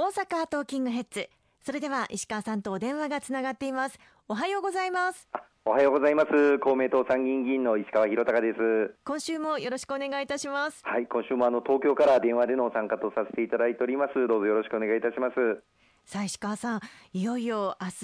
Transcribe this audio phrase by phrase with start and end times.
[0.00, 1.28] 大阪トーキングヘッズ。
[1.60, 3.98] それでは石川さんとお電話がつながっています。
[4.28, 5.26] おはようございます。
[5.64, 6.60] おはようございます。
[6.60, 8.94] 公明党参議院議員の石川博隆です。
[9.04, 10.82] 今週もよろしくお願いいたします。
[10.84, 14.14] はい今週もあの東京から電話での参加とさせていただいております。
[14.14, 15.34] どうぞよろしくお願いいたします。
[16.04, 16.80] さあ石川さん
[17.12, 17.94] いよいよ明日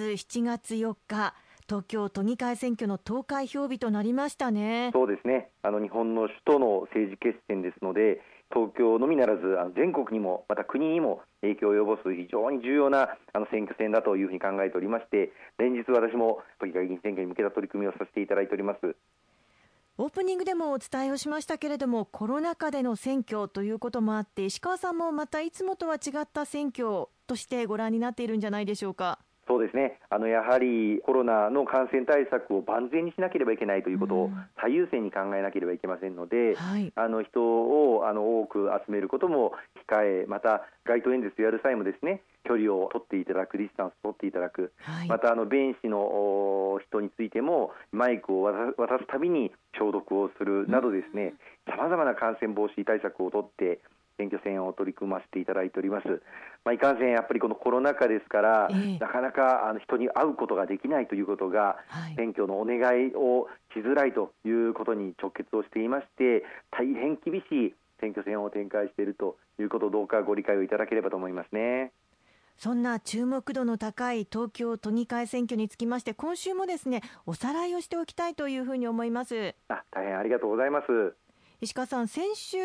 [0.41, 1.37] 7月4日
[1.69, 4.91] 東京都議会選挙の投開票日となりましたね。
[4.93, 5.51] そうですね。
[5.63, 8.21] あの日本の首都の政治決戦ですので
[8.53, 9.43] 東京のみならず
[9.77, 18.97] 全国にもまた国にも影響を及ぼす非常に重要なあの選挙戦だというふうに考えておりまして連日私も都議会議員選挙に向けた取り組みをさせていただいております
[19.97, 29.21] オープニングでもお伝えをしましたけれどもコロナ禍での選挙ということもあって石川さんもまたいつもとは違った選挙としてご覧になっているんじゃないでしょうか。
[29.47, 29.98] そうですね。
[30.11, 34.30] あのやはりコロナの感染対策を万全にしなければいけないということを
[34.61, 39.52] 最優先に考えなければいけませんので、はい、あの人をあの多く集めることも
[39.88, 51.35] 控えまた街頭演説やる際もですね距離を取っていただくディスタンスを取っていただく、はい、またあの弁士の人についてもマイクを渡すたびに消毒をするなどですね
[51.68, 53.80] さまざまな感染防止対策を取って
[54.16, 56.23] 選挙戦を取り組ませていただいております。
[56.65, 71.93] まあ、いかんせんやっぱりこのコロナ禍ですから、えー、なかなかあの人に会うことができないということが、はい、選挙のお願いをしづらいということに直結をしていまして大変厳しい選挙戦を展開しているということをどうかご理解をいただければと思いますね。
[72.56, 81.16] そんな注目度の高い東京都議会選挙につきまして今週もですねおさらいをしておきたいというふうに思いますあ大変ありがとうございます
[81.60, 82.59] 石川さん、先週、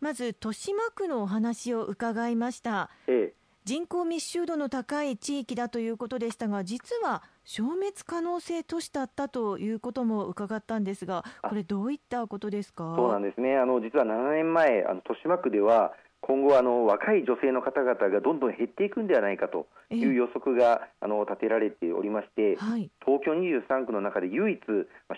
[0.00, 2.90] まず豊島区のお話を伺いました。
[3.06, 3.42] ええ。
[3.64, 12.94] 人口密集度の高い地域だということでしたが実は消滅可能性都市だったということも伺ったんですがこれどういったことですか？
[12.96, 13.56] そうなんですね。
[13.56, 24.60] あの実は7年前あの豊島区では今後あの若い女性の方々がどんどん減っていくんではないかという予測があの立てられておりまして、はい、東京23区の中で唯一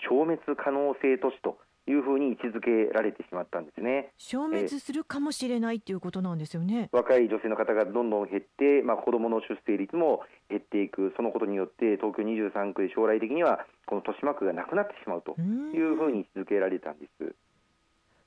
[0.07, 1.57] 消滅可能性都市と
[1.87, 4.11] いうふうに位置づけられてしまったんですね。
[4.17, 11.13] 消滅するかもしれないということなんですよね、若い女性の方がどんどん減って、まあ、子どもの出生率も減っていく。
[11.15, 17.35] そのことによって東京23区で将来的にはこの豊島区がなくなってしまうというふうに位置づけられたんです。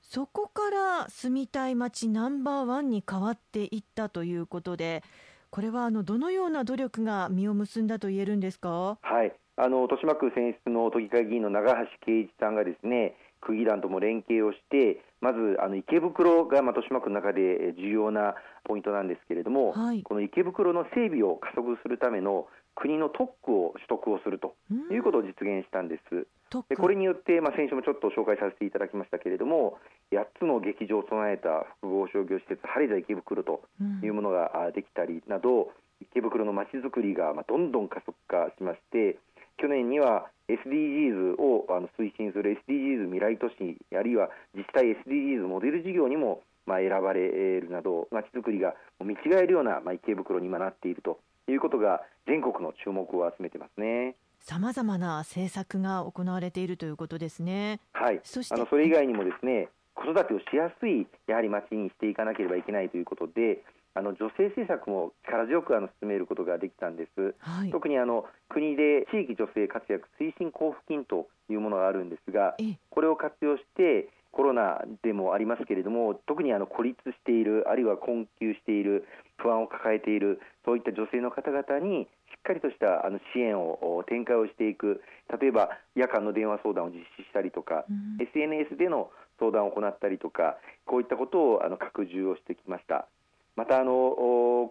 [0.02, 5.02] そこから住みたい街ナンバーワンに変わっていったということで
[5.50, 8.98] これはあのどのような努力が実を結んだと言えるんですか？
[9.02, 9.34] はい。
[9.56, 18.34] あの豊島区選出の都議会議員の長橋圭一さんがですね区議団とも連携をしてまずあの池袋が、まあ、豊島区の中で重要な
[18.64, 24.54] ポイントなんですけれども、はい、この池袋の整備を加速するための国の特区を取得をすると
[24.92, 26.26] いうことを実現したんです。
[26.68, 29.76] でこれによって、まあ、先週もちょっと紹介させていただきましたけれども
[30.12, 33.60] 8つの劇場を備えた複合商業施設ハレザ池袋と
[34.02, 39.18] いうものができたりなど、池袋のまちづくりがどんどん加速化しまして
[39.58, 48.74] 去年には SDGs をあの推進する SDGs 未来都市あるいは自治体 SDGs モデル事業にもまあ選ばれるなどまちづくりが
[49.04, 51.18] 見違えるようなまあ池袋に今なっていると
[51.48, 54.14] いうことが全国の注目を集めてますね。
[54.40, 57.80] さまざまな政策が行われているということですね。
[57.92, 58.20] はい。
[58.22, 63.64] そしてあのそれ以外にもですね、子育てをしやすいやはり街にしていかなければいけないということで、
[63.98, 72.54] あの女性政策も力強くあの進めることができたんです、はい、特にあの国で地域女性活躍推進交付金というものがあるんですが
[72.90, 82.06] これを活用してコロナでもありますけれども特にあの孤立しているあるいは困窮している不安を抱えているそういった女性の方々にし
[82.38, 85.02] っかりとしたあの支援を展開をしていく。
[85.40, 93.08] 例えば夜間の電話相談を実施したりとか、うん、SNS での相談を行ったりとかこういったことをあの拡充をしてきました。
[93.58, 93.90] またあの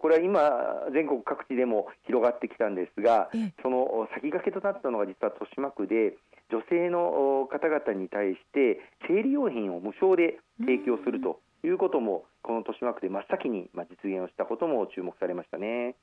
[0.08, 3.28] れは今、全国各地でも広がってきたんですが、
[3.60, 6.16] その先駆けとなったのが実は豊島区で、
[6.50, 15.94] 女性の方々に対して生理用品を無償で提供するということも、この豊島区で真っ先に実現をしたことも注目されましたね。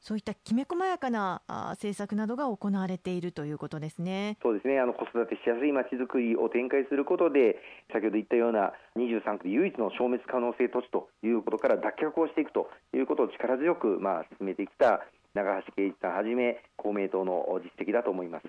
[0.00, 4.38] そういったきめ細やかな政策などが行われているということですね。
[4.42, 4.80] そうですね。
[4.80, 7.56] あの子育てしやすいまちづくりを展開することで、
[7.92, 15.04] 先ほど言ったような23区で唯一の消滅可能性都市ということから脱却をしていくということを力強くまあ進めてきた
[15.34, 18.46] 長橋圭一さんはじめ公明党の実績だと思います。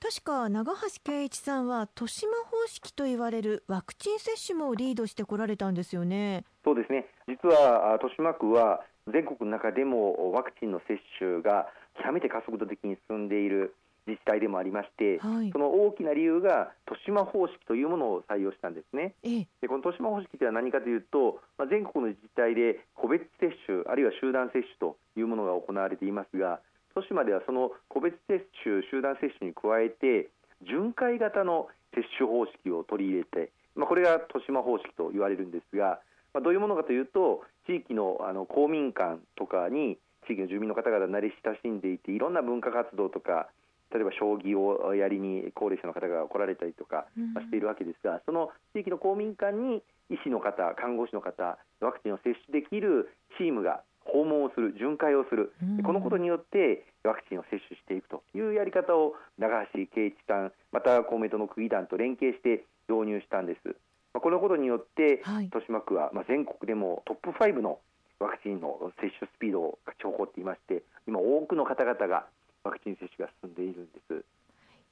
[0.00, 6.44] 確か長橋圭一さんは豊島方式と言われるワクチン接種もリードしてこられたんですよね。
[6.64, 7.06] そうですね。
[7.28, 11.66] 実は豊島区は全国の中でもワクチンの接種が
[11.98, 13.74] 極めて加速度的に進んでいる
[14.06, 19.14] 自治体でもありまして、はい、その大きな理由が豊島方式というものを採用したんですね。
[19.60, 26.60] でこの豊島方式というのは何かというと、まあ、全国の自治体で個別接種あるいは集団接種というものが行われていますが
[26.96, 30.28] 豊島ではその個別接種集団接種に加えて
[30.66, 36.00] 巡回型の接種方式を取り入れて、まあ、これが豊島方式と言われるんですが、
[36.34, 43.48] まあ、どういうものかというと地域のあの公民館とかに地域の住民の方々慣れ親しんでいていろんな文化活動とか
[43.92, 63.76] 例えば将棋をやりに高齢者の方が来られたりとかしているわけですが、うん、その地域の公民館に医師の方、看護師の方、ワクチンを接種できるチームが訪問をする、巡回をする、うん、このことによってワクチンを接種していくというやり方を長橋圭一さん、また公明党の区議団と連携して導入したんです。
[64.20, 67.78] このことによって、はい、豊島区は、まあ、全国でもトップ5の
[68.20, 72.26] ワクチンの接種スピードを勝ち誇っていまして、今、多くの方々が
[72.62, 74.24] ワクチン接種が進んでいるんです。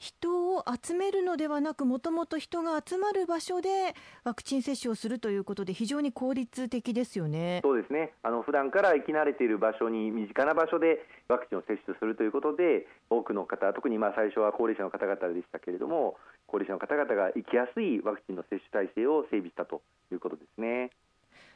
[0.00, 3.94] 人を集めるのではなくもともと人が集まる場所で
[4.25, 7.61] ワクチン接種をするということで非常に効率的ですよね。
[7.62, 16.17] そうですねあの普段から生き慣れている場所に身近な場所でワクチンを接種するということで多くの方特にまあ最初は高齢者の方々でしたけれども
[16.47, 20.91] 高齢者の方々が行きやすいワクチンの接種体制を整備したということですね。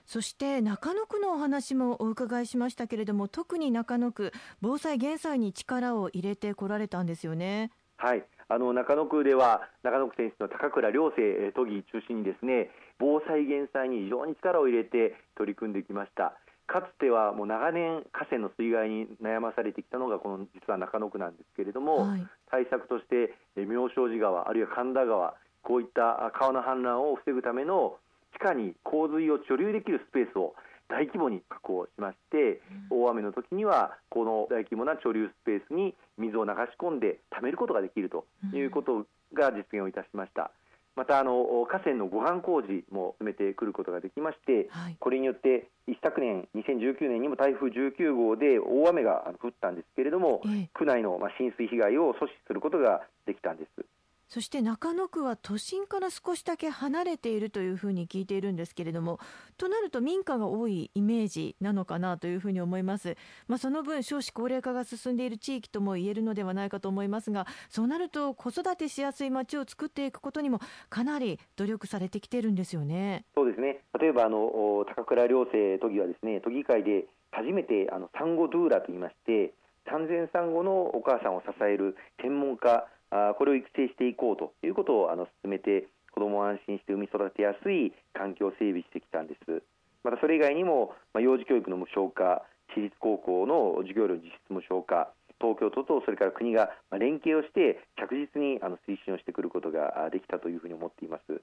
[0.04, 7.70] そして中野区のお話もお伺いしましたけれども特に中野区防災減災に力を入れてこられたんですよね。
[7.96, 16.34] はいあの中野区では中野区選手の高倉良生都議中心にですね防災減災に非常に力を入れて取り組んできました。
[16.66, 27.96] かつてはもう長年河川の水害に悩まされてきたのがこの実は中野区なんですけれども、はい、対策として妙正寺川あるいは神田川こういった川の氾濫を防ぐための
[28.34, 30.54] 地下に洪水を貯留できるスペースを
[30.88, 32.60] 大規模に確保しまして、
[32.90, 40.50] 大雨の時にはこの大規模な貯留スペースに水を流し込んで貯めることができるということが実現をいたしました。
[40.96, 53.84] またあの河川の護岸工事も進めてくることができまして、はい、これによって一昨年2019年にも台風19号で大雨が降ったんですけれども、ええ、区内の浸水被害を阻止することができたんです。
[54.28, 59.20] そして中野区は都心から少しだけ離れているというふうに聞いているんですけれども
[59.56, 63.16] となると民家が多いイメージなのかなというふうに思います、
[63.46, 73.24] まあ、その分少子高齢化が進んでいる地域とも言えるのではないかと思いますがそうなると子育てしやすい街を作っていくことにもかなり努力されてきてるんですよね。
[73.34, 73.80] そうですね。
[74.00, 79.52] 例えばあの高倉良生都議はですね都議会で初めてあの産後ドゥーラといいまして
[79.86, 89.62] 産前産後のお母さんを支える専門家あこれを育成していこうということをあの進めて子どもを安心して産み育てやすい環境を整備してきたんです
[90.02, 92.42] またそれ以外にも、まあ、幼児教育の無償化
[92.74, 101.42] 私立高校の授業料実質無償化東京都とそれから国が連携をして着実にあの推進をしてくることができたというふうに思っています。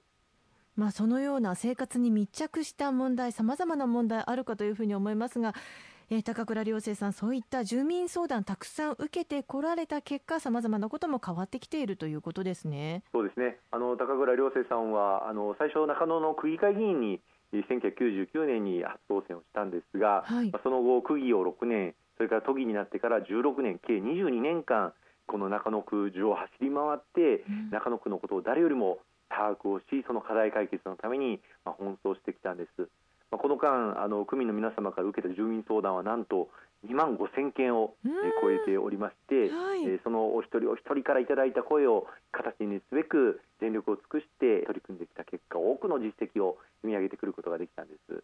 [0.74, 5.54] まあ、そのような生活に密着した問題さまざまな問題あるかというふうに思いますが
[6.10, 13.02] えー、高倉良生さん、そういった住民相談たくさん受けてこられた結果、さまざまなことも変わってきているということですね。
[13.12, 13.58] そうですね。
[13.70, 17.20] あの高倉良生さんはあの最初中野の区議会議員に
[17.52, 24.94] 1999年に初当選をしたんですが、はい、その後区議を6年、それから都議になってから16年、計22年間
[25.26, 32.88] この中野区中を走り回って、うん、中野区のことを誰よりも把握をし、その課題解決のために、まあ、奔走してきたんです。
[33.32, 36.48] まあ、この間あの区民の皆様から受けた住民相談はなんと
[36.86, 37.94] 2万5000件を
[38.42, 48.22] 超えておりまして、はい、えそのお一人お一人からいただいた声を形にすべく全力を尽くして取り組んできた結果多くの実績を積み上げてくることができたんです。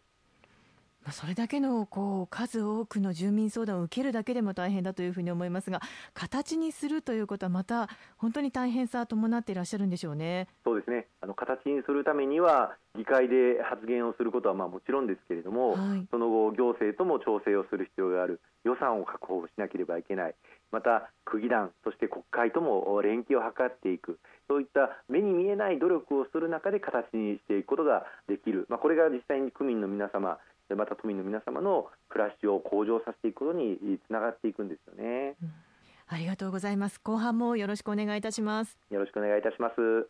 [1.11, 5.81] それだけのこう数多くの住民相談を受けるだけでも大変だというふうに思いますが
[6.13, 10.47] 形にするということはまた本当に大変さ伴っていらっしゃるんでしょうね。
[10.63, 11.07] そうですね。
[11.21, 20.35] あの形にするためには議会で発言をすることはまあもちろんですけれども、はい、その後行政とも調整をする必要がある予算を確保しなければいけない。
[20.71, 24.19] また区議団そして国会とも連携を図っていく。
[24.49, 30.39] そういった目に見えない努力をする中で形にしていくことができる、まあ、これが実際に区民の皆様
[30.75, 35.51] また都民の皆様の暮らしを向上させていくことにつながっていくんですよね、うん、
[36.07, 36.99] ありがとうございます。
[36.99, 38.77] 後半もよろしくお願いいたします。
[38.89, 40.09] よろしくお願いいたします